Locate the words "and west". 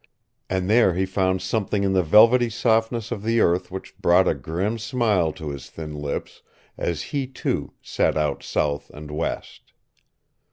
8.95-9.73